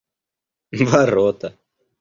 ворота 0.85 1.49